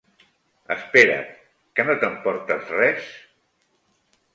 Espera't. 0.75 1.29
Que 1.75 1.87
no 1.91 1.99
t'emportes 2.07 2.77
res? 2.83 3.17